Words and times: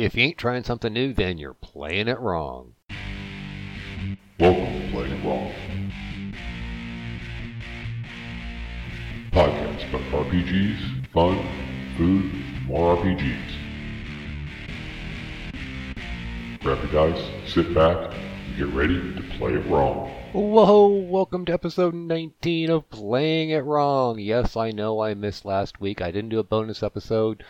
If 0.00 0.14
you 0.14 0.22
ain't 0.22 0.38
trying 0.38 0.64
something 0.64 0.94
new, 0.94 1.12
then 1.12 1.36
you're 1.36 1.52
playing 1.52 2.08
it 2.08 2.18
wrong. 2.18 2.72
Welcome 4.38 4.64
to 4.64 4.88
Playing 4.92 5.12
It 5.12 5.26
Wrong. 5.26 5.52
Podcast 9.30 9.90
about 9.90 10.24
RPGs, 10.24 11.12
fun, 11.12 11.46
food, 11.98 12.32
more 12.64 12.96
RPGs. 12.96 13.52
Grab 16.60 16.78
your 16.90 17.10
dice, 17.12 17.22
sit 17.46 17.74
back, 17.74 18.14
and 18.14 18.56
get 18.56 18.68
ready 18.68 18.94
to 18.94 19.22
play 19.36 19.52
it 19.52 19.66
wrong. 19.66 20.10
Whoa, 20.32 20.88
welcome 20.88 21.44
to 21.44 21.52
episode 21.52 21.92
19 21.92 22.70
of 22.70 22.88
Playing 22.88 23.50
It 23.50 23.64
Wrong. 23.64 24.18
Yes, 24.18 24.56
I 24.56 24.70
know 24.70 25.02
I 25.02 25.12
missed 25.12 25.44
last 25.44 25.78
week. 25.78 26.00
I 26.00 26.10
didn't 26.10 26.30
do 26.30 26.38
a 26.38 26.42
bonus 26.42 26.82
episode. 26.82 27.44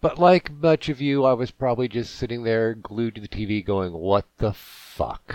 But 0.00 0.16
like 0.16 0.52
much 0.52 0.88
of 0.88 1.00
you, 1.00 1.24
I 1.24 1.32
was 1.32 1.50
probably 1.50 1.88
just 1.88 2.14
sitting 2.14 2.44
there 2.44 2.72
glued 2.74 3.16
to 3.16 3.20
the 3.20 3.26
TV 3.26 3.64
going, 3.64 3.92
what 3.92 4.26
the 4.36 4.52
fuck? 4.52 5.34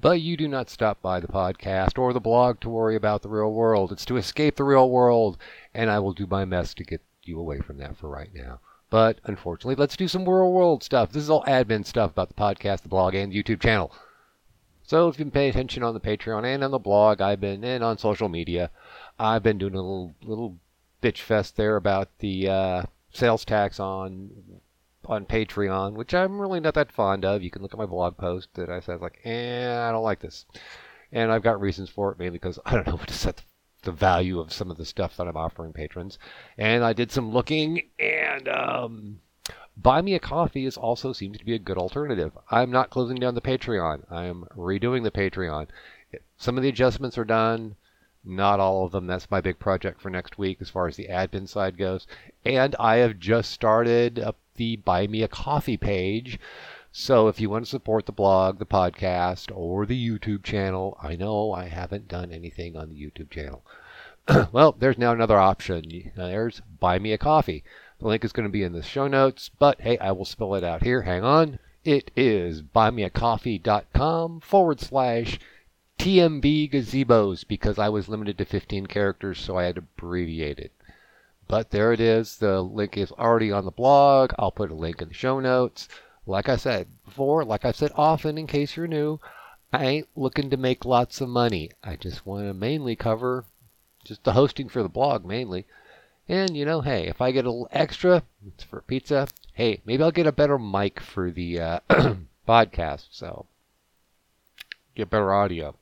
But 0.00 0.20
you 0.20 0.36
do 0.36 0.46
not 0.46 0.70
stop 0.70 1.02
by 1.02 1.18
the 1.18 1.26
podcast 1.26 1.98
or 1.98 2.12
the 2.12 2.20
blog 2.20 2.60
to 2.60 2.68
worry 2.68 2.94
about 2.94 3.22
the 3.22 3.28
real 3.28 3.52
world. 3.52 3.90
It's 3.90 4.04
to 4.04 4.16
escape 4.18 4.54
the 4.54 4.62
real 4.62 4.88
world, 4.88 5.36
and 5.74 5.90
I 5.90 5.98
will 5.98 6.12
do 6.12 6.28
my 6.28 6.44
best 6.44 6.76
to 6.76 6.84
get 6.84 7.00
you 7.24 7.40
away 7.40 7.58
from 7.58 7.78
that 7.78 7.96
for 7.96 8.08
right 8.08 8.32
now. 8.32 8.60
But 8.88 9.18
unfortunately, 9.24 9.74
let's 9.74 9.96
do 9.96 10.06
some 10.06 10.28
real 10.28 10.52
world 10.52 10.84
stuff. 10.84 11.10
This 11.10 11.24
is 11.24 11.30
all 11.30 11.42
admin 11.44 11.84
stuff 11.84 12.12
about 12.12 12.28
the 12.28 12.34
podcast, 12.34 12.82
the 12.82 12.88
blog, 12.88 13.14
and 13.16 13.32
the 13.32 13.42
YouTube 13.42 13.60
channel. 13.60 13.92
So 14.84 15.08
if 15.08 15.18
you've 15.18 15.26
been 15.26 15.32
paying 15.32 15.50
attention 15.50 15.82
on 15.82 15.94
the 15.94 16.00
Patreon 16.00 16.44
and 16.44 16.62
on 16.62 16.70
the 16.70 16.78
blog, 16.78 17.20
I've 17.20 17.40
been 17.40 17.64
and 17.64 17.82
on 17.82 17.98
social 17.98 18.28
media, 18.28 18.70
I've 19.18 19.42
been 19.42 19.58
doing 19.58 19.74
a 19.74 19.78
little 19.78 20.14
little 20.22 20.58
bitch 21.02 21.18
fest 21.18 21.56
there 21.56 21.74
about 21.74 22.10
the 22.18 22.48
uh, 22.48 22.82
sales 23.14 23.44
tax 23.44 23.80
on 23.80 24.30
on 25.06 25.26
Patreon, 25.26 25.94
which 25.94 26.14
I'm 26.14 26.40
really 26.40 26.60
not 26.60 26.74
that 26.74 26.92
fond 26.92 27.24
of. 27.24 27.42
You 27.42 27.50
can 27.50 27.62
look 27.62 27.72
at 27.72 27.78
my 27.78 27.86
blog 27.86 28.16
post 28.16 28.48
that 28.54 28.70
I 28.70 28.80
said 28.80 29.00
like, 29.00 29.20
eh, 29.24 29.78
I 29.78 29.90
don't 29.92 30.02
like 30.02 30.20
this, 30.20 30.46
and 31.12 31.30
I've 31.32 31.42
got 31.42 31.60
reasons 31.60 31.88
for 31.88 32.12
it 32.12 32.18
mainly 32.18 32.38
because 32.38 32.58
I 32.66 32.72
don't 32.72 32.86
know 32.86 32.96
what 32.96 33.08
to 33.08 33.14
set 33.14 33.36
the, 33.38 33.42
the 33.84 33.92
value 33.92 34.40
of 34.40 34.52
some 34.52 34.70
of 34.70 34.76
the 34.76 34.84
stuff 34.84 35.16
that 35.16 35.28
I'm 35.28 35.36
offering 35.36 35.72
patrons, 35.72 36.18
and 36.58 36.84
I 36.84 36.92
did 36.92 37.10
some 37.10 37.32
looking 37.32 37.88
and. 37.98 38.48
um 38.48 39.20
Buy 39.76 40.02
Me 40.02 40.14
a 40.14 40.20
Coffee 40.20 40.66
is 40.66 40.76
also 40.76 41.12
seems 41.12 41.36
to 41.38 41.44
be 41.44 41.54
a 41.54 41.58
good 41.58 41.76
alternative. 41.76 42.38
I'm 42.48 42.70
not 42.70 42.90
closing 42.90 43.16
down 43.16 43.34
the 43.34 43.40
Patreon. 43.40 44.04
I'm 44.08 44.44
redoing 44.56 45.02
the 45.02 45.10
Patreon. 45.10 45.66
Some 46.36 46.56
of 46.56 46.62
the 46.62 46.68
adjustments 46.68 47.18
are 47.18 47.24
done, 47.24 47.74
not 48.24 48.60
all 48.60 48.84
of 48.84 48.92
them. 48.92 49.06
That's 49.06 49.30
my 49.30 49.40
big 49.40 49.58
project 49.58 50.00
for 50.00 50.10
next 50.10 50.38
week 50.38 50.58
as 50.60 50.70
far 50.70 50.86
as 50.86 50.96
the 50.96 51.08
admin 51.08 51.48
side 51.48 51.76
goes. 51.76 52.06
And 52.44 52.74
I 52.78 52.96
have 52.96 53.18
just 53.18 53.50
started 53.50 54.18
up 54.18 54.36
the 54.56 54.76
Buy 54.76 55.06
Me 55.06 55.22
a 55.22 55.28
Coffee 55.28 55.76
page. 55.76 56.38
So 56.92 57.28
if 57.28 57.40
you 57.40 57.50
want 57.50 57.64
to 57.64 57.70
support 57.70 58.06
the 58.06 58.12
blog, 58.12 58.58
the 58.58 58.66
podcast, 58.66 59.50
or 59.54 59.84
the 59.84 60.08
YouTube 60.08 60.44
channel, 60.44 60.96
I 61.02 61.16
know 61.16 61.52
I 61.52 61.66
haven't 61.66 62.08
done 62.08 62.30
anything 62.30 62.76
on 62.76 62.88
the 62.88 62.94
YouTube 62.94 63.30
channel. 63.30 63.64
well, 64.52 64.76
there's 64.78 64.96
now 64.96 65.12
another 65.12 65.38
option. 65.38 66.12
There's 66.16 66.62
Buy 66.80 66.98
Me 66.98 67.12
a 67.12 67.18
Coffee. 67.18 67.64
The 67.98 68.06
link 68.06 68.24
is 68.24 68.32
going 68.32 68.46
to 68.48 68.52
be 68.52 68.62
in 68.62 68.72
the 68.72 68.82
show 68.82 69.08
notes, 69.08 69.50
but 69.58 69.80
hey, 69.80 69.98
I 69.98 70.12
will 70.12 70.24
spell 70.24 70.54
it 70.54 70.64
out 70.64 70.82
here. 70.82 71.02
Hang 71.02 71.24
on. 71.24 71.58
It 71.84 72.10
is 72.16 72.62
buymeacoffee.com 72.62 74.40
forward 74.40 74.80
slash 74.80 75.38
TMB 75.98 76.70
gazebos 76.70 77.46
because 77.46 77.78
I 77.78 77.88
was 77.88 78.08
limited 78.08 78.36
to 78.38 78.44
15 78.44 78.86
characters, 78.86 79.38
so 79.38 79.56
I 79.56 79.64
had 79.64 79.76
to 79.76 79.80
abbreviate 79.96 80.58
it. 80.58 80.72
But 81.46 81.70
there 81.70 81.92
it 81.92 82.00
is. 82.00 82.38
The 82.38 82.62
link 82.62 82.96
is 82.96 83.12
already 83.12 83.52
on 83.52 83.64
the 83.64 83.70
blog. 83.70 84.32
I'll 84.38 84.50
put 84.50 84.70
a 84.70 84.74
link 84.74 85.00
in 85.00 85.08
the 85.08 85.14
show 85.14 85.40
notes. 85.40 85.88
Like 86.26 86.48
I 86.48 86.56
said 86.56 86.88
before, 87.04 87.44
like 87.44 87.64
I've 87.64 87.76
said 87.76 87.92
often 87.94 88.38
in 88.38 88.46
case 88.46 88.76
you're 88.76 88.86
new, 88.86 89.20
I 89.72 89.84
ain't 89.84 90.08
looking 90.16 90.50
to 90.50 90.56
make 90.56 90.84
lots 90.84 91.20
of 91.20 91.28
money. 91.28 91.70
I 91.82 91.96
just 91.96 92.24
want 92.26 92.46
to 92.46 92.54
mainly 92.54 92.96
cover 92.96 93.44
just 94.04 94.24
the 94.24 94.32
hosting 94.32 94.68
for 94.68 94.82
the 94.82 94.88
blog 94.88 95.24
mainly. 95.24 95.66
And 96.28 96.56
you 96.56 96.64
know, 96.64 96.80
hey, 96.80 97.06
if 97.06 97.20
I 97.20 97.30
get 97.30 97.44
a 97.44 97.50
little 97.50 97.68
extra, 97.70 98.22
it's 98.46 98.64
for 98.64 98.80
pizza. 98.82 99.28
Hey, 99.52 99.80
maybe 99.84 100.02
I'll 100.02 100.10
get 100.10 100.26
a 100.26 100.32
better 100.32 100.58
mic 100.58 101.00
for 101.00 101.30
the 101.30 101.60
uh, 101.60 101.80
podcast, 102.48 103.06
so 103.10 103.46
get 104.94 105.10
better 105.10 105.32
audio. 105.32 105.76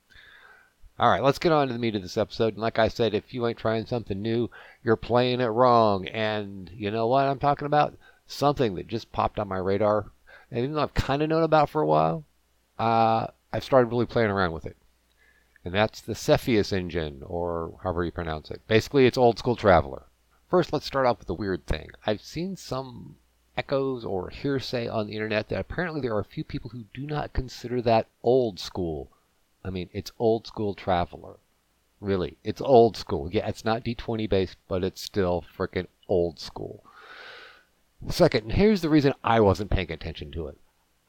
All 1.03 1.11
right, 1.11 1.21
let's 1.21 1.41
get 1.41 1.51
on 1.51 1.67
to 1.67 1.73
the 1.73 1.81
meat 1.81 1.97
of 1.97 2.03
this 2.03 2.17
episode. 2.17 2.55
And 2.55 2.63
like 2.63 2.79
I 2.79 2.87
said, 2.87 3.13
if 3.13 3.35
you 3.35 3.45
ain't 3.45 3.59
trying 3.59 3.87
something 3.87 4.23
new, 4.23 4.49
you're 4.85 4.95
playing 4.95 5.41
it 5.41 5.47
wrong. 5.47 6.07
And 6.07 6.71
you 6.73 6.93
know 6.93 7.09
what 7.09 7.27
I'm 7.27 7.41
talking 7.41 7.67
about? 7.67 7.95
Something 8.29 8.77
that 8.77 8.87
just 8.87 9.11
popped 9.11 9.41
on 9.41 9.49
my 9.49 9.57
radar, 9.57 10.13
and 10.49 10.61
even 10.61 10.75
though 10.75 10.83
I've 10.83 10.95
kind 10.95 11.21
of 11.21 11.29
known 11.29 11.43
about 11.43 11.71
for 11.71 11.83
a 11.83 11.87
while, 11.87 12.25
uh, 12.79 13.27
I've 13.53 13.65
started 13.65 13.89
really 13.89 14.07
playing 14.07 14.31
around 14.31 14.53
with 14.53 14.65
it. 14.65 14.77
And 15.65 15.75
that's 15.75 16.01
the 16.01 16.15
Cepheus 16.15 16.73
engine, 16.73 17.25
or 17.27 17.81
however 17.83 18.05
you 18.05 18.13
pronounce 18.13 18.53
it. 18.53 18.61
Basically, 18.69 19.05
it's 19.05 19.19
old 19.19 19.41
school 19.41 19.57
Traveller. 19.57 20.05
First, 20.49 20.73
let's 20.73 20.87
start 20.87 21.07
off 21.07 21.19
with 21.19 21.27
the 21.27 21.35
weird 21.35 21.67
thing. 21.67 21.91
I've 22.07 22.23
seen 22.23 22.55
some 22.55 23.17
echoes 23.57 24.05
or 24.05 24.31
hearsay 24.31 24.87
on 24.87 25.09
the 25.09 25.15
internet 25.15 25.49
that 25.49 25.59
apparently 25.59 26.01
there 26.01 26.15
are 26.15 26.21
a 26.21 26.25
few 26.25 26.45
people 26.45 26.71
who 26.71 26.85
do 26.95 27.09
not 27.09 27.33
consider 27.33 27.83
that 27.83 28.07
old 28.23 28.61
school. 28.61 29.11
I 29.65 29.71
mean, 29.71 29.89
it's 29.93 30.13
old 30.19 30.47
school 30.47 30.75
Traveller. 30.75 31.37
Really, 32.01 32.37
it's 32.43 32.61
old 32.61 32.97
school. 32.97 33.31
Yeah, 33.31 33.47
it's 33.49 33.65
not 33.65 33.85
D20 33.85 34.29
based, 34.29 34.57
but 34.67 34.83
it's 34.83 35.01
still 35.01 35.45
freaking 35.57 35.87
old 36.09 36.41
school. 36.41 36.83
Second, 38.09 38.53
here's 38.53 38.81
the 38.83 38.89
reason 38.89 39.15
I 39.23 39.39
wasn't 39.39 39.71
paying 39.71 39.93
attention 39.93 40.33
to 40.33 40.49
it. 40.49 40.59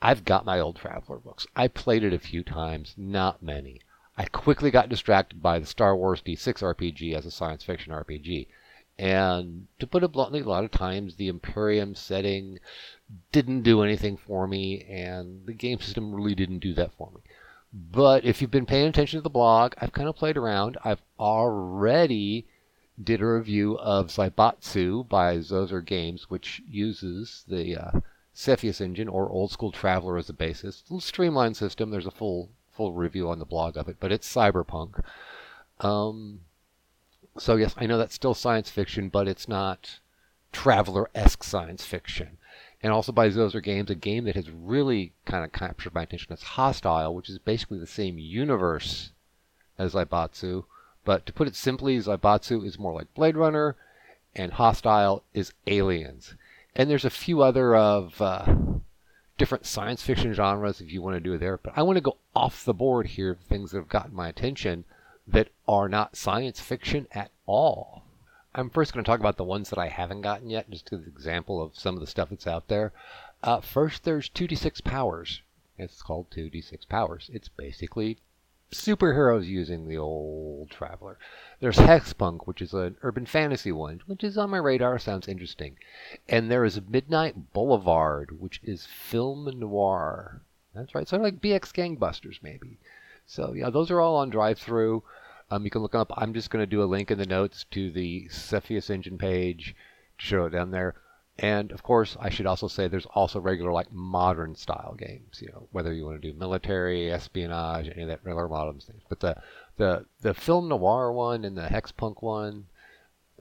I've 0.02 0.26
got 0.26 0.46
my 0.46 0.60
old 0.60 0.76
Traveller 0.76 1.18
books. 1.18 1.48
I 1.56 1.68
played 1.68 2.04
it 2.04 2.14
a 2.14 2.20
few 2.20 2.44
times, 2.44 2.94
not 2.98 3.42
many. 3.42 3.82
I 4.16 4.26
quickly 4.26 4.70
got 4.70 4.90
distracted 4.90 5.42
by 5.42 5.58
the 5.58 5.66
Star 5.66 5.96
Wars 5.96 6.22
D6 6.22 6.62
RPG 6.62 7.16
as 7.16 7.26
a 7.26 7.32
science 7.32 7.64
fiction 7.64 7.92
RPG. 7.92 8.48
And 9.00 9.68
to 9.80 9.88
put 9.88 10.04
it 10.04 10.12
bluntly, 10.12 10.42
a 10.42 10.44
lot 10.44 10.64
of 10.64 10.70
times 10.70 11.16
the 11.16 11.28
Imperium 11.28 11.96
setting 11.96 12.60
didn't 13.32 13.64
do 13.64 13.82
anything 13.82 14.18
for 14.18 14.46
me, 14.46 14.84
and 14.84 15.48
the 15.48 15.54
game 15.54 15.80
system 15.80 16.14
really 16.14 16.36
didn't 16.36 16.60
do 16.60 16.76
that 16.76 16.94
for 16.94 17.10
me. 17.16 17.22
But 17.74 18.24
if 18.24 18.42
you've 18.42 18.52
been 18.52 18.68
paying 18.68 18.88
attention 18.88 19.18
to 19.18 19.24
the 19.24 19.30
blog, 19.30 19.74
I've 19.80 19.94
kind 19.94 20.08
of 20.08 20.16
played 20.16 20.38
around. 20.38 20.78
I've 20.84 21.02
already 21.20 22.46
did 23.02 23.22
a 23.22 23.26
review 23.26 23.78
of 23.80 24.08
Zaibatsu 24.08 25.10
by 25.10 25.38
Zozer 25.38 25.84
Games, 25.84 26.30
which 26.30 26.62
uses 26.70 27.44
the 27.48 27.76
uh, 27.76 28.00
Cepheus 28.34 28.80
engine 28.80 29.08
or 29.08 29.28
Old 29.30 29.52
School 29.52 29.72
Traveller 29.72 30.18
as 30.18 30.30
a 30.30 30.34
basis. 30.34 30.82
It's 30.82 30.90
a 30.90 30.94
little 30.94 31.02
streamlined 31.02 31.58
system. 31.58 31.90
There's 31.90 32.06
a 32.06 32.12
full 32.12 32.50
full 32.72 32.94
review 32.94 33.30
on 33.30 33.40
the 33.40 33.46
blog 33.46 33.78
of 33.78 33.88
it, 33.88 33.98
but 34.00 34.12
it's 34.12 34.32
cyberpunk. 34.32 35.04
Um, 35.80 36.42
so 37.38 37.56
yes, 37.56 37.74
I 37.78 37.86
know 37.86 37.98
that's 37.98 38.16
still 38.16 38.34
science 38.34 38.70
fiction, 38.70 39.10
but 39.10 39.28
it's 39.28 39.48
not 39.48 40.00
Traveller-esque 40.52 41.44
science 41.44 41.86
fiction. 41.86 42.38
And 42.84 42.92
also 42.92 43.14
by 43.14 43.30
Zozer 43.30 43.64
Games, 43.64 43.90
a 43.90 43.96
game 43.96 44.26
that 44.26 44.36
has 44.36 44.52
really 44.52 45.14
kind 45.26 45.46
of 45.46 45.54
captured 45.54 45.94
my 45.94 46.04
attention 46.04 46.34
is 46.34 46.44
Hostile, 46.44 47.16
which 47.16 47.30
is 47.30 47.40
basically 47.40 47.80
the 47.80 47.88
same 47.88 48.20
universe 48.20 49.12
as 49.80 49.94
Zaibatsu. 49.94 50.66
But 51.06 51.26
to 51.26 51.34
put 51.34 51.48
it 51.48 51.56
simply, 51.56 51.98
Zaibatsu 51.98 52.66
is 52.66 52.78
more 52.78 52.94
like 52.94 53.14
Blade 53.14 53.38
Runner, 53.38 53.78
and 54.36 54.52
Hostile 54.52 55.24
is 55.34 55.54
Aliens. 55.66 56.36
And 56.76 56.90
there's 56.90 57.06
a 57.06 57.10
few 57.10 57.42
other 57.42 57.74
of 57.74 58.22
uh, 58.22 58.54
different 59.38 59.66
science 59.66 60.02
fiction 60.02 60.34
genres 60.34 60.82
if 60.82 60.92
you 60.92 61.02
want 61.02 61.16
to 61.16 61.22
do 61.22 61.38
there. 61.38 61.58
But 61.58 61.74
I 61.78 61.84
want 61.84 61.96
to 61.98 62.02
go 62.02 62.18
off 62.36 62.66
the 62.66 62.74
board 62.74 63.08
here, 63.08 63.36
things 63.36 63.72
that 63.72 63.78
have 63.78 63.90
gotten 63.90 64.14
my 64.14 64.28
attention 64.28 64.84
that 65.26 65.50
are 65.70 65.88
not 65.88 66.18
science 66.18 66.60
fiction 66.60 67.08
at 67.12 67.32
all. 67.46 68.03
I'm 68.56 68.70
first 68.70 68.94
going 68.94 69.04
to 69.04 69.10
talk 69.10 69.20
about 69.20 69.38
the 69.38 69.44
ones 69.44 69.70
that 69.70 69.80
I 69.80 69.88
haven't 69.88 70.22
gotten 70.22 70.50
yet, 70.50 70.70
just 70.70 70.94
as 70.94 71.00
an 71.00 71.08
example 71.08 71.62
of 71.62 71.78
some 71.78 71.96
of 71.96 72.02
the 72.02 72.08
stuff 72.08 72.30
that's 72.30 72.46
out 72.46 72.68
there. 72.68 72.94
Uh, 73.42 73.62
first, 73.62 74.04
there's 74.04 74.30
2d6 74.30 74.84
powers. 74.84 75.42
It's 75.78 76.02
called 76.04 76.30
2d6 76.30 76.88
powers. 76.88 77.32
It's 77.34 77.50
basically 77.50 78.20
superheroes 78.72 79.46
using 79.46 79.88
the 79.88 79.98
old 79.98 80.70
Traveller. 80.70 81.18
There's 81.60 81.78
Hexpunk, 81.78 82.46
which 82.46 82.62
is 82.62 82.74
an 82.74 82.98
urban 83.02 83.26
fantasy 83.26 83.72
one, 83.72 84.02
which 84.06 84.24
is 84.24 84.38
on 84.38 84.50
my 84.50 84.58
radar, 84.58 85.00
sounds 85.00 85.28
interesting. 85.28 85.78
And 86.28 86.52
there 86.52 86.66
is 86.66 86.80
Midnight 86.88 87.54
Boulevard, 87.54 88.40
which 88.40 88.60
is 88.64 88.86
film 88.86 89.46
noir. 89.60 90.42
That's 90.76 90.94
right, 90.94 91.08
sort 91.08 91.22
of 91.22 91.26
like 91.26 91.42
BX 91.42 91.72
Gangbusters, 91.74 92.40
maybe. 92.42 92.78
So 93.26 93.54
yeah, 93.54 93.70
those 93.70 93.90
are 93.92 94.02
all 94.02 94.16
on 94.16 94.30
drive-through. 94.30 95.04
Um, 95.52 95.64
you 95.66 95.70
can 95.70 95.82
look 95.82 95.96
up. 95.96 96.12
I'm 96.16 96.34
just 96.34 96.50
going 96.50 96.64
to 96.64 96.68
do 96.68 96.84
a 96.84 96.86
link 96.86 97.12
in 97.12 97.18
the 97.18 97.26
notes 97.26 97.66
to 97.72 97.92
the 97.92 98.28
Cepheus 98.30 98.90
engine 98.90 99.18
page 99.18 99.76
to 100.18 100.26
show 100.26 100.46
it 100.46 100.52
down 100.52 100.72
there. 100.72 100.96
And 101.40 101.72
of 101.72 101.82
course, 101.82 102.16
I 102.20 102.30
should 102.30 102.46
also 102.46 102.68
say 102.68 102.88
there's 102.88 103.08
also 103.08 103.40
regular 103.40 103.72
like 103.72 103.92
modern 103.92 104.56
style 104.56 104.96
games. 104.98 105.42
You 105.42 105.50
know, 105.52 105.68
whether 105.72 105.92
you 105.92 106.06
want 106.06 106.22
to 106.22 106.32
do 106.32 106.38
military, 106.38 107.12
espionage, 107.12 107.90
any 107.90 108.04
of 108.04 108.10
that 108.10 108.24
regular 108.24 108.48
modern 108.48 108.80
things. 108.80 109.02
But 109.10 109.20
the 109.20 109.38
the 109.78 110.06
the 110.22 110.34
film 110.36 110.68
noir 110.68 111.12
one 111.12 111.44
and 111.44 111.58
the 111.58 111.64
hexpunk 111.64 112.22
one, 112.22 112.68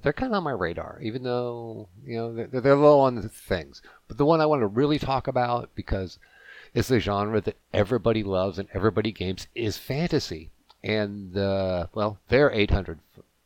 they're 0.03 0.15
kind 0.15 0.33
of 0.33 0.39
on 0.39 0.45
my 0.45 0.53
radar, 0.53 1.01
even 1.03 1.23
though 1.23 1.89
you 2.05 2.17
know 2.17 2.35
they're, 2.35 2.61
they're 2.61 2.77
low 2.77 3.01
on 3.01 3.17
the 3.17 3.29
things. 3.29 3.83
But 4.09 4.17
the 4.17 4.25
one 4.25 4.41
I 4.41 4.47
want 4.47 4.63
to 4.63 4.67
really 4.67 4.99
talk 4.99 5.29
about 5.29 5.69
because 5.75 6.19
it's 6.73 6.89
the 6.89 6.99
genre 6.99 7.43
that 7.43 7.59
everybody 7.75 8.23
loves 8.23 8.59
and 8.59 8.71
everybody 8.73 9.13
games 9.13 9.49
is 9.55 9.77
fantasy. 9.77 10.51
And 10.85 11.37
uh, 11.37 11.87
well, 11.95 12.19
their 12.29 12.51
800 12.51 12.99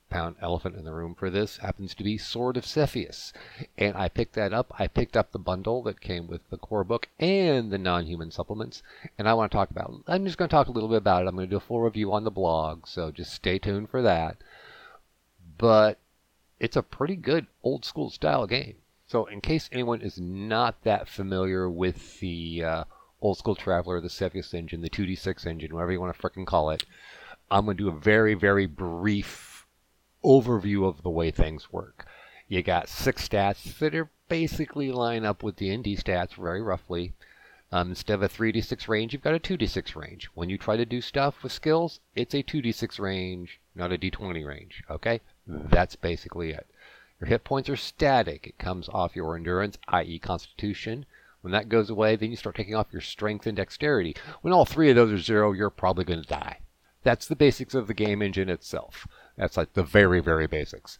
pound 0.08 0.36
elephant 0.40 0.76
in 0.76 0.84
the 0.84 0.92
room 0.92 1.14
for 1.14 1.28
this 1.28 1.58
happens 1.58 1.94
to 1.94 2.04
be 2.04 2.16
Sword 2.16 2.56
of 2.56 2.64
Cepheus. 2.64 3.32
And 3.76 3.96
I 3.96 4.08
picked 4.08 4.34
that 4.34 4.52
up. 4.52 4.72
I 4.78 4.86
picked 4.86 5.16
up 5.16 5.32
the 5.32 5.38
bundle 5.38 5.82
that 5.82 6.00
came 6.00 6.26
with 6.26 6.48
the 6.48 6.56
core 6.56 6.84
book 6.84 7.08
and 7.18 7.70
the 7.70 7.78
non 7.78 8.06
human 8.06 8.30
supplements. 8.30 8.82
And 9.18 9.28
I 9.28 9.34
want 9.34 9.50
to 9.50 9.56
talk 9.56 9.70
about 9.70 10.02
I'm 10.06 10.24
just 10.24 10.38
going 10.38 10.48
to 10.48 10.54
talk 10.54 10.68
a 10.68 10.72
little 10.72 10.88
bit 10.88 10.98
about 10.98 11.24
it. 11.24 11.28
I'm 11.28 11.34
going 11.34 11.46
to 11.48 11.50
do 11.50 11.58
a 11.58 11.60
full 11.60 11.80
review 11.80 12.12
on 12.12 12.24
the 12.24 12.30
blog, 12.30 12.86
so 12.86 13.10
just 13.10 13.32
stay 13.32 13.58
tuned 13.58 13.90
for 13.90 14.00
that. 14.02 14.38
But 15.58 15.98
it's 16.58 16.76
a 16.76 16.82
pretty 16.82 17.16
good 17.16 17.46
old 17.62 17.84
school 17.84 18.10
style 18.10 18.46
game. 18.46 18.76
So, 19.06 19.26
in 19.26 19.40
case 19.40 19.68
anyone 19.70 20.00
is 20.00 20.18
not 20.18 20.82
that 20.82 21.08
familiar 21.08 21.70
with 21.70 22.18
the 22.20 22.64
uh, 22.64 22.84
old 23.20 23.38
school 23.38 23.54
Traveller, 23.54 24.00
the 24.00 24.10
Cepheus 24.10 24.52
engine, 24.52 24.80
the 24.80 24.90
2D6 24.90 25.46
engine, 25.46 25.74
whatever 25.74 25.92
you 25.92 26.00
want 26.00 26.16
to 26.16 26.20
frickin' 26.20 26.46
call 26.46 26.70
it, 26.70 26.84
I'm 27.50 27.64
going 27.66 27.76
to 27.76 27.84
do 27.84 27.88
a 27.88 28.00
very, 28.00 28.34
very 28.34 28.66
brief 28.66 29.66
overview 30.24 30.88
of 30.88 31.02
the 31.02 31.10
way 31.10 31.30
things 31.30 31.72
work. 31.72 32.06
You 32.48 32.62
got 32.62 32.88
six 32.88 33.28
stats 33.28 33.78
that 33.78 33.94
are 33.94 34.10
basically 34.28 34.90
line 34.90 35.24
up 35.24 35.42
with 35.42 35.56
the 35.56 35.68
D&D 35.70 35.96
stats 35.96 36.34
very 36.34 36.60
roughly. 36.60 37.14
Um, 37.70 37.90
instead 37.90 38.14
of 38.14 38.22
a 38.22 38.28
3d6 38.28 38.88
range, 38.88 39.12
you've 39.12 39.22
got 39.22 39.34
a 39.34 39.40
2d6 39.40 39.94
range. 39.94 40.26
When 40.34 40.48
you 40.48 40.58
try 40.58 40.76
to 40.76 40.84
do 40.84 41.00
stuff 41.00 41.42
with 41.42 41.52
skills, 41.52 42.00
it's 42.14 42.34
a 42.34 42.42
2d6 42.42 42.98
range, 42.98 43.60
not 43.74 43.92
a 43.92 43.98
d20 43.98 44.46
range. 44.46 44.82
Okay? 44.90 45.20
That's 45.46 45.96
basically 45.96 46.50
it. 46.50 46.66
Your 47.20 47.28
hit 47.28 47.44
points 47.44 47.68
are 47.68 47.76
static. 47.76 48.46
It 48.46 48.58
comes 48.58 48.88
off 48.88 49.16
your 49.16 49.36
endurance, 49.36 49.78
i.e., 49.88 50.18
constitution. 50.18 51.06
When 51.40 51.52
that 51.52 51.68
goes 51.68 51.90
away, 51.90 52.16
then 52.16 52.30
you 52.30 52.36
start 52.36 52.56
taking 52.56 52.74
off 52.74 52.92
your 52.92 53.00
strength 53.00 53.46
and 53.46 53.56
dexterity. 53.56 54.16
When 54.42 54.52
all 54.52 54.64
three 54.64 54.90
of 54.90 54.96
those 54.96 55.12
are 55.12 55.18
zero, 55.18 55.52
you're 55.52 55.70
probably 55.70 56.04
going 56.04 56.22
to 56.22 56.28
die. 56.28 56.58
That's 57.06 57.28
the 57.28 57.36
basics 57.36 57.72
of 57.72 57.86
the 57.86 57.94
game 57.94 58.20
engine 58.20 58.48
itself. 58.48 59.06
That's 59.36 59.56
like 59.56 59.74
the 59.74 59.84
very, 59.84 60.18
very 60.18 60.48
basics. 60.48 60.98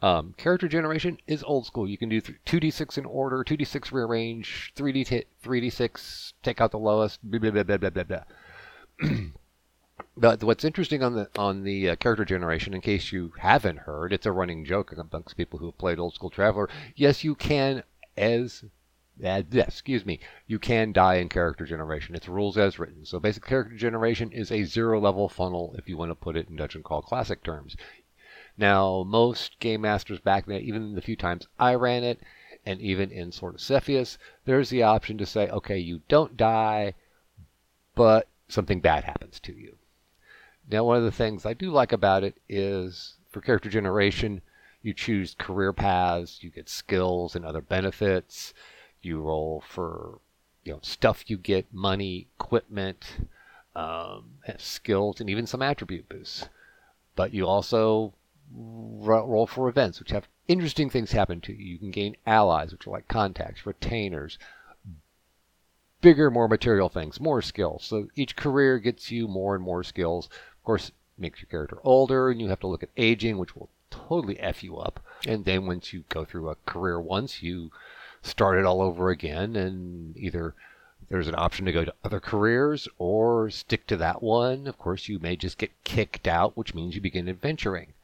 Um, 0.00 0.34
character 0.36 0.68
generation 0.68 1.18
is 1.26 1.42
old 1.42 1.66
school. 1.66 1.88
You 1.88 1.98
can 1.98 2.08
do 2.08 2.20
2d6 2.20 2.96
in 2.96 3.04
order, 3.04 3.42
2d6 3.42 3.90
rearrange, 3.90 4.72
3d 4.76 5.06
t- 5.06 5.24
3d6, 5.42 6.32
take 6.44 6.60
out 6.60 6.70
the 6.70 6.78
lowest, 6.78 7.18
blah 7.28 7.40
blah 7.40 7.64
blah 7.64 7.76
blah 7.76 7.90
blah 7.90 8.04
blah. 8.04 8.22
but 10.16 10.44
what's 10.44 10.64
interesting 10.64 11.02
on 11.02 11.14
the 11.16 11.28
on 11.36 11.64
the 11.64 11.90
uh, 11.90 11.96
character 11.96 12.24
generation, 12.24 12.72
in 12.72 12.80
case 12.80 13.10
you 13.10 13.32
haven't 13.40 13.80
heard, 13.80 14.12
it's 14.12 14.26
a 14.26 14.30
running 14.30 14.64
joke 14.64 14.92
amongst 14.92 15.36
people 15.36 15.58
who 15.58 15.66
have 15.66 15.78
played 15.78 15.98
Old 15.98 16.14
School 16.14 16.30
Traveller. 16.30 16.68
Yes, 16.94 17.24
you 17.24 17.34
can, 17.34 17.82
as 18.16 18.62
uh, 19.24 19.42
excuse 19.52 20.06
me, 20.06 20.20
you 20.46 20.58
can 20.58 20.92
die 20.92 21.16
in 21.16 21.28
character 21.28 21.64
generation. 21.64 22.14
It's 22.14 22.28
rules 22.28 22.56
as 22.56 22.78
written. 22.78 23.04
So 23.04 23.18
basic 23.18 23.44
character 23.44 23.76
generation 23.76 24.30
is 24.30 24.52
a 24.52 24.64
zero 24.64 25.00
level 25.00 25.28
funnel 25.28 25.74
if 25.76 25.88
you 25.88 25.96
want 25.96 26.10
to 26.10 26.14
put 26.14 26.36
it 26.36 26.48
in 26.48 26.56
Dungeon 26.56 26.82
Crawl 26.82 27.02
Classic 27.02 27.42
terms. 27.42 27.76
Now, 28.56 29.04
most 29.04 29.58
game 29.60 29.80
masters 29.80 30.20
back 30.20 30.46
then, 30.46 30.60
even 30.60 30.94
the 30.94 31.00
few 31.00 31.16
times 31.16 31.46
I 31.58 31.74
ran 31.74 32.04
it, 32.04 32.20
and 32.64 32.80
even 32.80 33.10
in 33.10 33.32
Sword 33.32 33.54
of 33.56 33.60
Cepheus, 33.60 34.18
there's 34.44 34.70
the 34.70 34.82
option 34.82 35.18
to 35.18 35.26
say, 35.26 35.48
okay, 35.48 35.78
you 35.78 36.02
don't 36.08 36.36
die, 36.36 36.94
but 37.94 38.28
something 38.48 38.80
bad 38.80 39.04
happens 39.04 39.40
to 39.40 39.52
you. 39.52 39.76
Now, 40.70 40.84
one 40.84 40.98
of 40.98 41.04
the 41.04 41.10
things 41.10 41.46
I 41.46 41.54
do 41.54 41.70
like 41.70 41.92
about 41.92 42.24
it 42.24 42.36
is 42.48 43.16
for 43.30 43.40
character 43.40 43.70
generation, 43.70 44.42
you 44.82 44.92
choose 44.92 45.34
career 45.38 45.72
paths, 45.72 46.42
you 46.42 46.50
get 46.50 46.68
skills 46.68 47.34
and 47.34 47.44
other 47.44 47.60
benefits 47.60 48.52
you 49.02 49.20
roll 49.20 49.62
for 49.66 50.18
you 50.64 50.72
know 50.72 50.80
stuff 50.82 51.24
you 51.28 51.36
get, 51.36 51.72
money, 51.72 52.28
equipment, 52.38 53.18
um, 53.74 54.38
skills, 54.58 55.20
and 55.20 55.30
even 55.30 55.46
some 55.46 55.62
attribute 55.62 56.08
boosts. 56.08 56.48
But 57.16 57.32
you 57.34 57.46
also 57.46 58.14
roll 58.50 59.46
for 59.46 59.68
events, 59.68 59.98
which 59.98 60.10
have 60.10 60.28
interesting 60.46 60.88
things 60.88 61.12
happen 61.12 61.40
to 61.42 61.52
you. 61.52 61.64
You 61.64 61.78
can 61.78 61.90
gain 61.90 62.16
allies, 62.26 62.72
which 62.72 62.86
are 62.86 62.90
like 62.90 63.08
contacts, 63.08 63.66
retainers, 63.66 64.38
bigger, 66.00 66.30
more 66.30 66.48
material 66.48 66.88
things, 66.88 67.20
more 67.20 67.42
skills. 67.42 67.84
So 67.84 68.08
each 68.16 68.36
career 68.36 68.78
gets 68.78 69.10
you 69.10 69.28
more 69.28 69.54
and 69.54 69.64
more 69.64 69.82
skills. 69.82 70.26
Of 70.26 70.64
course, 70.64 70.92
makes 71.16 71.40
your 71.40 71.48
character 71.48 71.78
older, 71.82 72.30
and 72.30 72.40
you 72.40 72.48
have 72.48 72.60
to 72.60 72.66
look 72.66 72.82
at 72.82 72.90
aging, 72.96 73.38
which 73.38 73.56
will 73.56 73.68
totally 73.90 74.38
f 74.38 74.62
you 74.62 74.76
up. 74.78 75.00
And 75.26 75.44
then 75.44 75.66
once 75.66 75.92
you 75.92 76.04
go 76.08 76.24
through 76.24 76.48
a 76.48 76.56
career 76.66 77.00
once, 77.00 77.42
you 77.42 77.70
start 78.22 78.58
it 78.58 78.64
all 78.64 78.82
over 78.82 79.10
again 79.10 79.56
and 79.56 80.16
either 80.16 80.54
there's 81.08 81.28
an 81.28 81.34
option 81.38 81.64
to 81.64 81.72
go 81.72 81.84
to 81.84 81.94
other 82.04 82.20
careers 82.20 82.86
or 82.98 83.48
stick 83.50 83.86
to 83.86 83.96
that 83.96 84.22
one. 84.22 84.66
Of 84.66 84.78
course, 84.78 85.08
you 85.08 85.18
may 85.18 85.36
just 85.36 85.56
get 85.56 85.72
kicked 85.84 86.28
out, 86.28 86.56
which 86.56 86.74
means 86.74 86.94
you 86.94 87.00
begin 87.00 87.28
adventuring. 87.28 87.94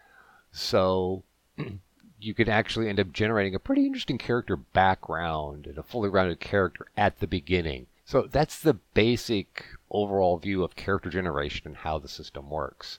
So 0.52 1.22
you 2.20 2.34
can 2.34 2.48
actually 2.48 2.88
end 2.88 2.98
up 2.98 3.12
generating 3.12 3.54
a 3.54 3.58
pretty 3.58 3.84
interesting 3.84 4.16
character 4.16 4.56
background 4.56 5.66
and 5.66 5.76
a 5.76 5.82
fully 5.82 6.08
rounded 6.08 6.40
character 6.40 6.86
at 6.96 7.20
the 7.20 7.26
beginning. 7.26 7.86
So 8.06 8.22
that's 8.30 8.58
the 8.58 8.74
basic 8.74 9.66
overall 9.90 10.38
view 10.38 10.64
of 10.64 10.76
character 10.76 11.10
generation 11.10 11.66
and 11.66 11.76
how 11.76 11.98
the 11.98 12.08
system 12.08 12.48
works. 12.50 12.98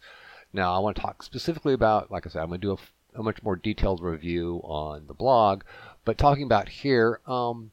Now, 0.53 0.73
I 0.73 0.79
want 0.79 0.95
to 0.95 1.01
talk 1.01 1.23
specifically 1.23 1.73
about, 1.73 2.11
like 2.11 2.25
I 2.25 2.29
said, 2.29 2.41
I'm 2.41 2.49
going 2.49 2.61
to 2.61 2.67
do 2.67 2.73
a, 2.73 3.19
a 3.19 3.23
much 3.23 3.43
more 3.43 3.55
detailed 3.55 4.01
review 4.01 4.61
on 4.63 5.07
the 5.07 5.13
blog, 5.13 5.63
but 6.05 6.17
talking 6.17 6.43
about 6.43 6.69
here, 6.69 7.19
um, 7.27 7.71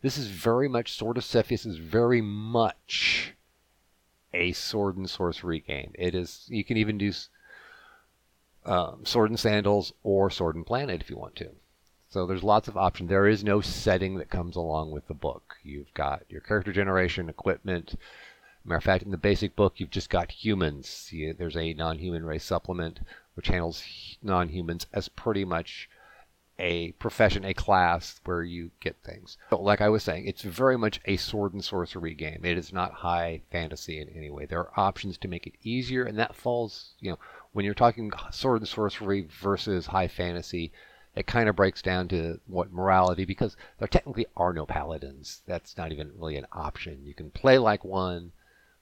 this 0.00 0.16
is 0.16 0.28
very 0.28 0.68
much 0.68 0.92
Sword 0.92 1.18
of 1.18 1.24
Cepheus 1.24 1.66
is 1.66 1.76
very 1.76 2.20
much 2.20 3.34
a 4.34 4.52
sword 4.52 4.96
and 4.96 5.10
sorcery 5.10 5.60
game. 5.60 5.92
It 5.94 6.14
is 6.14 6.46
you 6.48 6.64
can 6.64 6.76
even 6.76 6.98
do 6.98 7.12
um, 8.64 9.04
sword 9.04 9.30
and 9.30 9.38
sandals 9.38 9.92
or 10.02 10.30
sword 10.30 10.56
and 10.56 10.64
planet 10.64 11.00
if 11.00 11.10
you 11.10 11.16
want 11.16 11.36
to. 11.36 11.50
So 12.08 12.26
there's 12.26 12.42
lots 12.42 12.68
of 12.68 12.76
options. 12.76 13.08
There 13.08 13.26
is 13.26 13.42
no 13.42 13.60
setting 13.60 14.16
that 14.16 14.28
comes 14.28 14.54
along 14.54 14.90
with 14.90 15.08
the 15.08 15.14
book. 15.14 15.56
You've 15.62 15.92
got 15.94 16.24
your 16.28 16.42
character 16.42 16.72
generation, 16.72 17.28
equipment. 17.28 17.94
Matter 18.64 18.76
of 18.76 18.84
fact, 18.84 19.02
in 19.02 19.10
the 19.10 19.16
basic 19.16 19.56
book, 19.56 19.74
you've 19.76 19.90
just 19.90 20.10
got 20.10 20.30
humans. 20.30 21.10
There's 21.10 21.56
a 21.56 21.72
non-human 21.72 22.24
race 22.24 22.44
supplement 22.44 23.00
which 23.34 23.48
handles 23.48 23.82
non-humans 24.22 24.86
as 24.92 25.08
pretty 25.08 25.44
much 25.44 25.88
a 26.62 26.92
profession, 26.92 27.44
a 27.44 27.52
class 27.52 28.20
where 28.24 28.44
you 28.44 28.70
get 28.78 28.94
things. 29.02 29.36
But 29.50 29.64
like 29.64 29.80
I 29.80 29.88
was 29.88 30.04
saying, 30.04 30.26
it's 30.26 30.42
very 30.42 30.78
much 30.78 31.00
a 31.04 31.16
sword 31.16 31.52
and 31.52 31.62
sorcery 31.62 32.14
game. 32.14 32.42
It 32.44 32.56
is 32.56 32.72
not 32.72 32.92
high 32.92 33.42
fantasy 33.50 34.00
in 34.00 34.08
any 34.10 34.30
way. 34.30 34.46
There 34.46 34.60
are 34.60 34.80
options 34.80 35.18
to 35.18 35.28
make 35.28 35.46
it 35.46 35.54
easier, 35.64 36.04
and 36.04 36.16
that 36.18 36.36
falls, 36.36 36.92
you 37.00 37.10
know, 37.10 37.18
when 37.52 37.64
you're 37.64 37.74
talking 37.74 38.12
sword 38.30 38.60
and 38.60 38.68
sorcery 38.68 39.26
versus 39.28 39.86
high 39.86 40.06
fantasy, 40.06 40.72
it 41.16 41.26
kind 41.26 41.48
of 41.48 41.56
breaks 41.56 41.82
down 41.82 42.06
to 42.08 42.40
what 42.46 42.72
morality, 42.72 43.24
because 43.24 43.56
there 43.78 43.88
technically 43.88 44.26
are 44.36 44.52
no 44.52 44.64
paladins. 44.64 45.42
That's 45.46 45.76
not 45.76 45.90
even 45.90 46.12
really 46.16 46.36
an 46.36 46.46
option. 46.52 47.04
You 47.04 47.12
can 47.12 47.30
play 47.30 47.58
like 47.58 47.84
one, 47.84 48.30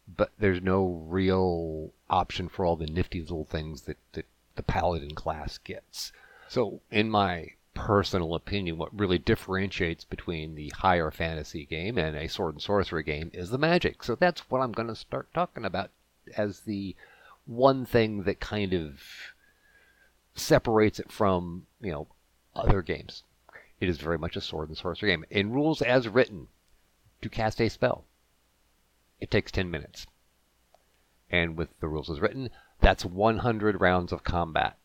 but 0.07 0.31
there's 0.39 0.63
no 0.63 1.03
real 1.09 1.93
option 2.11 2.51
for 2.51 2.67
all 2.67 2.77
the 2.77 2.87
nifty 2.87 3.23
little 3.23 3.47
things 3.47 3.83
that, 3.83 3.97
that 4.13 4.27
the 4.55 4.63
paladin 4.63 5.15
class 5.15 5.57
gets. 5.57 6.13
So, 6.47 6.81
in 6.91 7.11
my 7.11 7.53
personal 7.75 8.35
opinion, 8.35 8.79
what 8.79 8.99
really 8.99 9.19
differentiates 9.19 10.05
between 10.05 10.55
the 10.55 10.73
higher 10.77 11.11
fantasy 11.11 11.65
game 11.65 11.99
and 11.99 12.17
a 12.17 12.29
sword 12.29 12.55
and 12.55 12.63
sorcery 12.63 13.03
game 13.03 13.31
is 13.33 13.51
the 13.51 13.59
magic. 13.59 14.03
So 14.03 14.15
that's 14.15 14.51
what 14.51 14.61
I'm 14.61 14.73
going 14.73 14.89
to 14.89 14.95
start 14.95 15.33
talking 15.33 15.65
about 15.65 15.91
as 16.37 16.61
the 16.61 16.97
one 17.47 17.85
thing 17.85 18.25
that 18.25 18.41
kind 18.41 18.73
of 18.73 19.01
separates 20.35 20.99
it 20.99 21.11
from, 21.11 21.67
you 21.81 21.93
know, 21.93 22.07
other 22.55 22.83
games. 22.83 23.23
It 23.81 23.89
is 23.89 23.99
very 23.99 24.19
much 24.19 24.37
a 24.37 24.41
sword 24.41 24.69
and 24.69 24.77
sorcery 24.77 25.11
game. 25.11 25.25
In 25.31 25.53
rules 25.53 25.81
as 25.81 26.09
written, 26.09 26.49
to 27.23 27.29
cast 27.29 27.61
a 27.61 27.69
spell, 27.69 28.05
it 29.21 29.31
takes 29.31 29.53
10 29.53 29.71
minutes. 29.71 30.07
And 31.31 31.57
with 31.57 31.69
the 31.81 31.89
rules 31.89 32.11
as 32.11 32.21
written, 32.21 32.51
that's 32.81 33.05
100 33.05 33.81
rounds 33.81 34.13
of 34.13 34.25
combat. 34.25 34.77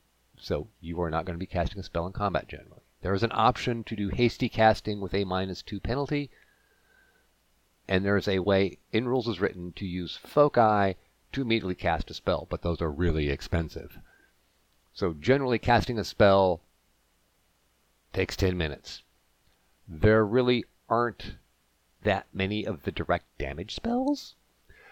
So 0.45 0.67
you 0.79 1.01
are 1.01 1.09
not 1.09 1.25
going 1.25 1.33
to 1.33 1.39
be 1.39 1.47
casting 1.47 1.79
a 1.79 1.83
spell 1.83 2.05
in 2.05 2.13
combat 2.13 2.47
generally. 2.47 2.83
There 3.01 3.15
is 3.15 3.23
an 3.23 3.31
option 3.33 3.83
to 3.85 3.95
do 3.95 4.09
hasty 4.09 4.47
casting 4.47 5.01
with 5.01 5.15
a 5.15 5.23
minus 5.23 5.63
two 5.63 5.79
penalty. 5.79 6.29
And 7.87 8.05
there 8.05 8.15
is 8.15 8.27
a 8.27 8.37
way 8.37 8.77
in 8.91 9.07
rules 9.07 9.27
as 9.27 9.39
written 9.39 9.71
to 9.71 9.87
use 9.87 10.17
foci 10.17 10.97
to 11.31 11.41
immediately 11.41 11.73
cast 11.73 12.11
a 12.11 12.13
spell, 12.13 12.45
but 12.47 12.61
those 12.61 12.79
are 12.79 12.91
really 12.91 13.31
expensive. 13.31 13.97
So 14.93 15.13
generally 15.13 15.57
casting 15.57 15.97
a 15.97 16.03
spell 16.03 16.61
takes 18.13 18.35
10 18.35 18.55
minutes. 18.55 19.01
There 19.87 20.23
really 20.23 20.65
aren't 20.87 21.37
that 22.03 22.27
many 22.31 22.65
of 22.65 22.83
the 22.83 22.91
direct 22.91 23.25
damage 23.39 23.73
spells. 23.73 24.35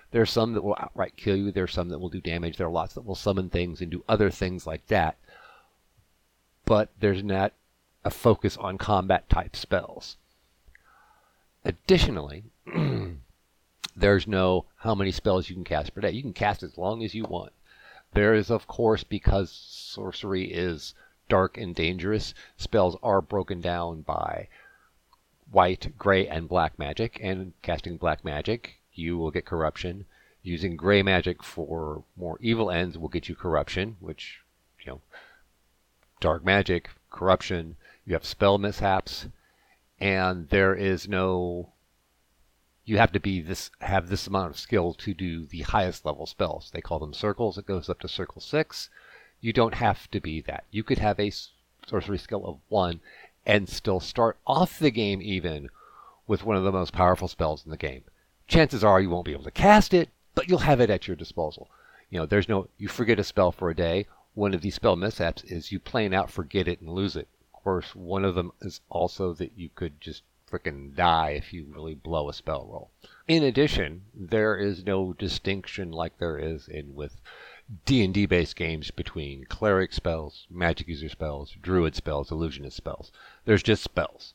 There 0.09 0.23
are 0.23 0.25
some 0.25 0.53
that 0.53 0.63
will 0.63 0.77
outright 0.79 1.15
kill 1.15 1.35
you. 1.35 1.51
There 1.51 1.65
are 1.65 1.67
some 1.67 1.89
that 1.89 1.99
will 1.99 2.09
do 2.09 2.21
damage. 2.21 2.57
There 2.57 2.65
are 2.65 2.71
lots 2.71 2.95
that 2.95 3.05
will 3.05 3.13
summon 3.13 3.51
things 3.51 3.81
and 3.81 3.91
do 3.91 4.03
other 4.09 4.31
things 4.31 4.65
like 4.65 4.87
that. 4.87 5.17
But 6.73 6.89
there's 6.99 7.23
not 7.23 7.53
a 8.03 8.09
focus 8.09 8.57
on 8.57 8.79
combat 8.79 9.29
type 9.29 9.55
spells. 9.55 10.17
Additionally, 11.63 12.45
there's 13.95 14.25
no 14.25 14.65
how 14.77 14.95
many 14.95 15.11
spells 15.11 15.47
you 15.47 15.55
can 15.55 15.63
cast 15.63 15.93
per 15.93 16.01
day. 16.01 16.09
You 16.09 16.23
can 16.23 16.33
cast 16.33 16.63
as 16.63 16.75
long 16.75 17.03
as 17.03 17.13
you 17.13 17.25
want. 17.25 17.53
There 18.13 18.33
is, 18.33 18.49
of 18.49 18.65
course, 18.65 19.03
because 19.03 19.51
sorcery 19.51 20.45
is 20.45 20.95
dark 21.29 21.59
and 21.59 21.75
dangerous, 21.75 22.33
spells 22.57 22.97
are 23.03 23.21
broken 23.21 23.61
down 23.61 24.01
by 24.01 24.47
white, 25.51 25.95
gray, 25.95 26.27
and 26.27 26.49
black 26.49 26.79
magic. 26.79 27.19
And 27.21 27.53
casting 27.61 27.97
black 27.97 28.25
magic, 28.25 28.79
you 28.95 29.19
will 29.19 29.29
get 29.29 29.45
corruption. 29.45 30.05
Using 30.41 30.75
gray 30.75 31.03
magic 31.03 31.43
for 31.43 32.03
more 32.17 32.39
evil 32.41 32.71
ends 32.71 32.97
will 32.97 33.09
get 33.09 33.29
you 33.29 33.35
corruption, 33.35 33.97
which, 33.99 34.39
you 34.79 34.91
know, 34.91 35.01
dark 36.23 36.45
magic, 36.45 36.89
corruption, 37.11 37.75
you 38.05 38.13
have 38.13 38.23
spell 38.23 38.57
mishaps, 38.57 39.27
and 39.99 40.47
there 40.47 40.73
is 40.73 41.05
no 41.05 41.73
you 42.85 42.97
have 42.97 43.11
to 43.11 43.19
be 43.19 43.41
this 43.41 43.69
have 43.81 44.07
this 44.07 44.25
amount 44.27 44.49
of 44.49 44.57
skill 44.57 44.93
to 44.93 45.13
do 45.13 45.45
the 45.45 45.63
highest 45.63 46.05
level 46.05 46.25
spells. 46.25 46.71
They 46.71 46.79
call 46.79 46.99
them 46.99 47.13
circles. 47.13 47.57
It 47.57 47.65
goes 47.65 47.89
up 47.89 47.99
to 47.99 48.07
circle 48.07 48.41
six. 48.41 48.89
You 49.41 49.51
don't 49.51 49.75
have 49.75 50.09
to 50.11 50.21
be 50.21 50.39
that. 50.41 50.63
You 50.71 50.81
could 50.81 50.99
have 50.99 51.19
a 51.19 51.31
sorcery 51.85 52.17
skill 52.17 52.45
of 52.45 52.59
one 52.69 53.01
and 53.45 53.67
still 53.67 53.99
start 53.99 54.37
off 54.47 54.79
the 54.79 54.91
game 54.91 55.21
even 55.21 55.69
with 56.25 56.45
one 56.45 56.55
of 56.55 56.63
the 56.63 56.71
most 56.71 56.93
powerful 56.93 57.27
spells 57.27 57.65
in 57.65 57.71
the 57.71 57.75
game. 57.77 58.05
Chances 58.47 58.81
are 58.81 59.01
you 59.01 59.09
won't 59.09 59.25
be 59.25 59.33
able 59.33 59.43
to 59.43 59.51
cast 59.51 59.93
it, 59.93 60.07
but 60.35 60.47
you'll 60.47 60.59
have 60.59 60.79
it 60.79 60.89
at 60.89 61.05
your 61.05 61.17
disposal. 61.17 61.69
You 62.09 62.19
know, 62.19 62.25
there's 62.25 62.47
no 62.47 62.69
you 62.77 62.87
forget 62.87 63.19
a 63.19 63.25
spell 63.25 63.51
for 63.51 63.69
a 63.69 63.75
day. 63.75 64.07
One 64.35 64.53
of 64.53 64.61
these 64.61 64.75
spell 64.75 64.95
mishaps 64.95 65.43
is 65.43 65.71
you 65.71 65.79
plain 65.79 66.13
out 66.13 66.31
forget 66.31 66.67
it 66.67 66.81
and 66.81 66.89
lose 66.89 67.15
it. 67.15 67.27
Of 67.53 67.63
course, 67.63 67.95
one 67.95 68.25
of 68.25 68.35
them 68.35 68.51
is 68.61 68.81
also 68.89 69.33
that 69.33 69.51
you 69.55 69.69
could 69.75 70.01
just 70.01 70.23
freaking 70.49 70.95
die 70.95 71.31
if 71.31 71.53
you 71.53 71.65
really 71.69 71.95
blow 71.95 72.29
a 72.29 72.33
spell 72.33 72.65
roll. 72.65 72.91
In 73.27 73.43
addition, 73.43 74.05
there 74.13 74.55
is 74.55 74.85
no 74.85 75.13
distinction 75.13 75.91
like 75.91 76.17
there 76.17 76.37
is 76.37 76.67
in 76.67 76.95
with 76.95 77.21
D&D 77.85 78.25
based 78.25 78.55
games 78.55 78.91
between 78.91 79.45
cleric 79.45 79.93
spells, 79.93 80.45
magic 80.49 80.87
user 80.87 81.09
spells, 81.09 81.55
druid 81.61 81.95
spells, 81.95 82.31
illusionist 82.31 82.77
spells. 82.77 83.11
There's 83.45 83.63
just 83.63 83.83
spells. 83.83 84.33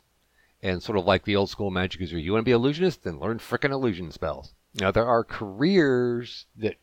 And 0.63 0.83
sort 0.83 0.99
of 0.99 1.05
like 1.05 1.25
the 1.25 1.37
old 1.37 1.51
school 1.51 1.71
magic 1.71 2.01
user, 2.01 2.19
you 2.19 2.33
want 2.33 2.43
to 2.43 2.49
be 2.49 2.53
illusionist, 2.53 3.05
then 3.05 3.21
learn 3.21 3.39
frickin' 3.39 3.71
illusion 3.71 4.11
spells. 4.11 4.55
Now 4.75 4.91
there 4.91 5.07
are 5.07 5.23
careers 5.25 6.47
that 6.57 6.77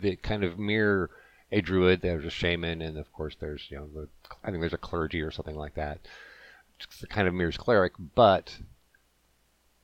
that 0.00 0.22
kind 0.22 0.42
of 0.42 0.58
mirror 0.58 1.10
a 1.52 1.60
druid. 1.60 2.00
There's 2.00 2.24
a 2.24 2.30
shaman, 2.30 2.82
and 2.82 2.96
of 2.98 3.12
course 3.12 3.36
there's 3.38 3.66
you 3.70 3.78
know 3.78 3.88
the, 3.94 4.08
I 4.44 4.50
think 4.50 4.60
there's 4.60 4.72
a 4.72 4.78
clergy 4.78 5.20
or 5.20 5.30
something 5.30 5.56
like 5.56 5.74
that. 5.74 6.00
It's 6.78 7.04
kind 7.08 7.28
of 7.28 7.34
mirrors 7.34 7.56
cleric, 7.56 7.92
but 8.14 8.58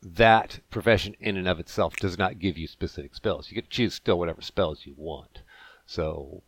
that 0.02 0.60
profession 0.70 1.16
in 1.20 1.36
and 1.36 1.48
of 1.48 1.58
itself 1.58 1.96
does 1.96 2.16
not 2.16 2.38
give 2.38 2.56
you 2.56 2.66
specific 2.66 3.14
spells. 3.14 3.50
You 3.50 3.60
can 3.60 3.70
choose 3.70 3.94
still 3.94 4.18
whatever 4.18 4.40
spells 4.40 4.86
you 4.86 4.94
want. 4.96 5.40
So, 5.86 6.42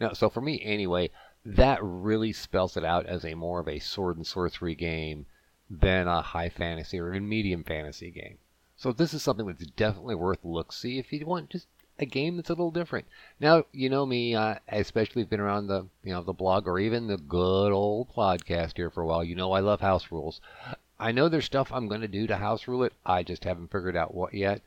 now, 0.00 0.12
so 0.12 0.30
for 0.30 0.40
me 0.40 0.60
anyway, 0.62 1.10
that 1.44 1.82
really 1.82 2.32
spells 2.32 2.76
it 2.76 2.84
out 2.84 3.06
as 3.06 3.24
a 3.24 3.34
more 3.34 3.60
of 3.60 3.68
a 3.68 3.80
sword 3.80 4.16
and 4.16 4.26
sorcery 4.26 4.74
game 4.74 5.26
than 5.68 6.06
a 6.06 6.22
high 6.22 6.48
fantasy 6.48 7.00
or 7.00 7.10
even 7.10 7.28
medium 7.28 7.64
fantasy 7.64 8.10
game. 8.10 8.38
So 8.76 8.92
this 8.92 9.14
is 9.14 9.22
something 9.22 9.46
that's 9.46 9.66
definitely 9.66 10.14
worth 10.14 10.44
look 10.44 10.72
see 10.72 10.98
if 10.98 11.12
you 11.12 11.26
want 11.26 11.50
just 11.50 11.66
a 11.98 12.06
game 12.06 12.36
that's 12.36 12.50
a 12.50 12.54
little 12.54 12.70
different. 12.70 13.06
Now 13.40 13.64
you 13.72 13.88
know 13.88 14.06
me, 14.06 14.34
uh, 14.34 14.56
especially 14.68 15.24
been 15.24 15.40
around 15.40 15.66
the 15.66 15.86
you 16.02 16.12
know 16.12 16.22
the 16.22 16.32
blog 16.32 16.66
or 16.66 16.78
even 16.78 17.06
the 17.06 17.16
good 17.16 17.72
old 17.72 18.14
podcast 18.14 18.76
here 18.76 18.90
for 18.90 19.02
a 19.02 19.06
while. 19.06 19.24
You 19.24 19.34
know 19.34 19.52
I 19.52 19.60
love 19.60 19.80
house 19.80 20.10
rules. 20.10 20.40
I 20.98 21.10
know 21.10 21.28
there's 21.28 21.46
stuff 21.46 21.72
I'm 21.72 21.88
going 21.88 22.00
to 22.02 22.08
do 22.08 22.26
to 22.28 22.36
house 22.36 22.68
rule 22.68 22.84
it. 22.84 22.92
I 23.04 23.22
just 23.22 23.44
haven't 23.44 23.72
figured 23.72 23.96
out 23.96 24.14
what 24.14 24.34
yet. 24.34 24.62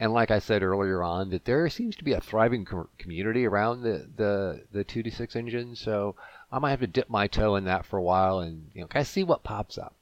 And 0.00 0.12
like 0.12 0.30
I 0.30 0.38
said 0.38 0.62
earlier 0.62 1.02
on, 1.02 1.30
that 1.30 1.44
there 1.44 1.68
seems 1.68 1.96
to 1.96 2.04
be 2.04 2.12
a 2.12 2.20
thriving 2.20 2.64
com- 2.64 2.88
community 2.98 3.46
around 3.46 3.82
the, 3.82 4.06
the, 4.14 4.62
the 4.70 4.84
2d6 4.84 5.34
engine. 5.34 5.74
So 5.74 6.14
I 6.52 6.58
might 6.58 6.70
have 6.70 6.80
to 6.80 6.86
dip 6.86 7.10
my 7.10 7.26
toe 7.26 7.56
in 7.56 7.64
that 7.64 7.84
for 7.84 7.96
a 7.96 8.02
while 8.02 8.38
and 8.38 8.70
you 8.74 8.82
know 8.82 8.86
kind 8.86 9.00
of 9.00 9.08
see 9.08 9.24
what 9.24 9.42
pops 9.42 9.78
up. 9.78 9.94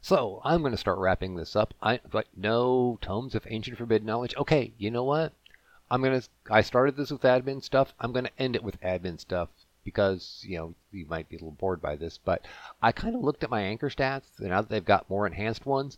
So 0.00 0.40
I'm 0.44 0.60
going 0.60 0.72
to 0.72 0.78
start 0.78 0.98
wrapping 0.98 1.34
this 1.34 1.56
up. 1.56 1.74
I 1.82 2.00
like 2.12 2.28
no 2.36 2.96
tomes 3.02 3.34
of 3.34 3.46
ancient 3.50 3.76
forbidden 3.76 4.06
knowledge. 4.06 4.36
Okay, 4.36 4.72
you 4.78 4.90
know 4.90 5.04
what? 5.04 5.32
I'm 5.90 6.02
gonna. 6.02 6.22
I 6.50 6.62
started 6.62 6.96
this 6.96 7.10
with 7.10 7.22
admin 7.22 7.62
stuff. 7.62 7.94
I'm 8.00 8.12
gonna 8.12 8.30
end 8.38 8.56
it 8.56 8.64
with 8.64 8.80
admin 8.80 9.20
stuff 9.20 9.48
because 9.84 10.44
you 10.46 10.58
know 10.58 10.74
you 10.90 11.06
might 11.06 11.28
be 11.28 11.36
a 11.36 11.38
little 11.38 11.52
bored 11.52 11.80
by 11.80 11.94
this, 11.94 12.18
but 12.18 12.44
I 12.82 12.92
kind 12.92 13.14
of 13.14 13.22
looked 13.22 13.44
at 13.44 13.50
my 13.50 13.62
anchor 13.62 13.88
stats 13.88 14.38
and 14.38 14.48
now 14.48 14.62
that 14.62 14.68
they've 14.68 14.84
got 14.84 15.08
more 15.08 15.26
enhanced 15.26 15.64
ones, 15.64 15.96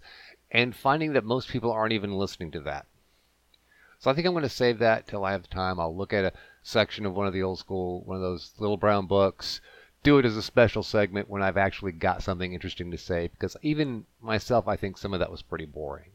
and 0.50 0.76
finding 0.76 1.14
that 1.14 1.24
most 1.24 1.48
people 1.48 1.72
aren't 1.72 1.94
even 1.94 2.12
listening 2.12 2.50
to 2.50 2.60
that. 2.60 2.86
So 3.98 4.10
I 4.10 4.14
think 4.14 4.26
I'm 4.26 4.40
to 4.40 4.48
save 4.48 4.78
that 4.78 5.06
till 5.08 5.24
I 5.24 5.32
have 5.32 5.50
time. 5.50 5.80
I'll 5.80 5.96
look 5.96 6.12
at 6.12 6.24
a 6.24 6.32
section 6.62 7.04
of 7.04 7.14
one 7.14 7.26
of 7.26 7.32
the 7.32 7.42
old 7.42 7.58
school, 7.58 8.02
one 8.02 8.16
of 8.16 8.22
those 8.22 8.52
little 8.58 8.76
brown 8.76 9.06
books, 9.06 9.60
do 10.04 10.18
it 10.18 10.24
as 10.24 10.36
a 10.36 10.42
special 10.42 10.82
segment 10.82 11.28
when 11.28 11.42
I've 11.42 11.56
actually 11.56 11.92
got 11.92 12.22
something 12.22 12.52
interesting 12.52 12.90
to 12.92 12.98
say, 12.98 13.28
because 13.28 13.56
even 13.62 14.06
myself, 14.20 14.68
I 14.68 14.76
think 14.76 14.98
some 14.98 15.12
of 15.12 15.20
that 15.20 15.30
was 15.30 15.42
pretty 15.42 15.64
boring. 15.64 16.10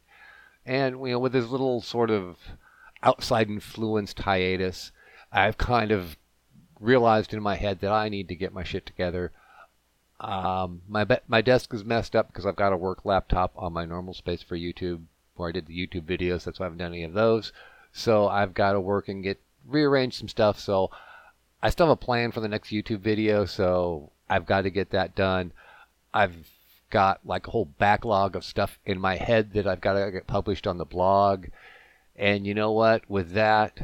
And 0.65 0.99
you 0.99 1.11
know, 1.11 1.19
with 1.19 1.33
this 1.33 1.47
little 1.49 1.81
sort 1.81 2.09
of 2.09 2.37
outside 3.03 3.49
influenced 3.49 4.19
hiatus, 4.19 4.91
I've 5.31 5.57
kind 5.57 5.91
of 5.91 6.17
realized 6.79 7.33
in 7.33 7.43
my 7.43 7.55
head 7.55 7.79
that 7.81 7.91
I 7.91 8.09
need 8.09 8.27
to 8.29 8.35
get 8.35 8.53
my 8.53 8.63
shit 8.63 8.85
together. 8.85 9.31
Um, 10.19 10.81
my 10.87 11.03
be- 11.03 11.17
my 11.27 11.41
desk 11.41 11.73
is 11.73 11.83
messed 11.83 12.15
up 12.15 12.27
because 12.27 12.45
I've 12.45 12.55
got 12.55 12.73
a 12.73 12.77
work 12.77 13.03
laptop 13.03 13.51
on 13.55 13.73
my 13.73 13.85
normal 13.85 14.13
space 14.13 14.41
for 14.41 14.57
YouTube, 14.57 15.01
where 15.35 15.49
I 15.49 15.51
did 15.51 15.67
the 15.67 15.75
YouTube 15.75 16.03
videos. 16.03 16.43
That's 16.43 16.59
why 16.59 16.65
I 16.65 16.67
haven't 16.67 16.79
done 16.79 16.93
any 16.93 17.03
of 17.03 17.13
those. 17.13 17.51
So 17.91 18.27
I've 18.27 18.53
got 18.53 18.73
to 18.73 18.79
work 18.79 19.07
and 19.07 19.23
get 19.23 19.39
rearrange 19.67 20.17
some 20.17 20.29
stuff. 20.29 20.59
So 20.59 20.89
I 21.61 21.69
still 21.69 21.87
have 21.87 21.93
a 21.93 21.97
plan 21.97 22.31
for 22.31 22.39
the 22.39 22.47
next 22.47 22.69
YouTube 22.69 22.99
video. 22.99 23.45
So 23.45 24.11
I've 24.29 24.45
got 24.45 24.61
to 24.61 24.69
get 24.69 24.91
that 24.91 25.15
done. 25.15 25.51
I've 26.13 26.35
got 26.89 27.19
like 27.25 27.47
a 27.47 27.51
whole 27.51 27.65
backlog 27.65 28.35
of 28.35 28.43
stuff 28.43 28.79
in 28.85 28.99
my 28.99 29.17
head 29.17 29.53
that 29.53 29.67
I've 29.67 29.81
got 29.81 29.93
to 29.93 30.11
get 30.11 30.27
published 30.27 30.67
on 30.67 30.77
the 30.77 30.85
blog. 30.85 31.47
And 32.15 32.45
you 32.45 32.53
know 32.53 32.71
what? 32.71 33.09
With 33.09 33.31
that, 33.31 33.79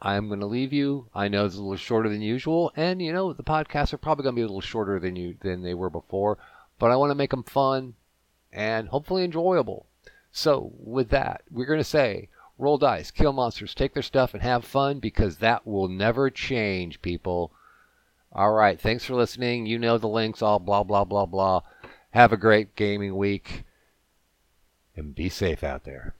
I'm 0.00 0.28
going 0.28 0.40
to 0.40 0.46
leave 0.46 0.72
you. 0.72 1.08
I 1.14 1.28
know 1.28 1.46
it's 1.46 1.54
a 1.54 1.62
little 1.62 1.76
shorter 1.76 2.08
than 2.08 2.20
usual, 2.20 2.72
and 2.76 3.00
you 3.00 3.12
know 3.12 3.32
the 3.32 3.42
podcasts 3.42 3.92
are 3.92 3.98
probably 3.98 4.24
going 4.24 4.34
to 4.34 4.40
be 4.40 4.42
a 4.42 4.46
little 4.46 4.60
shorter 4.60 4.98
than 4.98 5.16
you 5.16 5.36
than 5.40 5.62
they 5.62 5.74
were 5.74 5.90
before, 5.90 6.38
but 6.78 6.90
I 6.90 6.96
want 6.96 7.10
to 7.10 7.14
make 7.14 7.30
them 7.30 7.42
fun 7.42 7.94
and 8.52 8.88
hopefully 8.88 9.24
enjoyable. 9.24 9.86
So 10.30 10.72
with 10.78 11.08
that, 11.10 11.42
we're 11.50 11.64
going 11.64 11.80
to 11.80 11.84
say 11.84 12.28
roll 12.58 12.78
dice, 12.78 13.10
kill 13.10 13.32
monsters, 13.32 13.74
take 13.74 13.94
their 13.94 14.02
stuff, 14.02 14.34
and 14.34 14.42
have 14.42 14.64
fun 14.64 14.98
because 14.98 15.38
that 15.38 15.66
will 15.66 15.88
never 15.88 16.30
change, 16.30 17.00
people. 17.02 17.52
All 18.32 18.52
right, 18.52 18.80
thanks 18.80 19.04
for 19.04 19.14
listening. 19.14 19.66
You 19.66 19.78
know 19.78 19.96
the 19.96 20.08
links, 20.08 20.42
all 20.42 20.58
blah 20.58 20.82
blah 20.82 21.04
blah 21.04 21.26
blah. 21.26 21.62
Have 22.10 22.32
a 22.32 22.36
great 22.36 22.76
gaming 22.76 23.16
week 23.16 23.64
and 24.96 25.14
be 25.14 25.28
safe 25.28 25.64
out 25.64 25.84
there. 25.84 26.14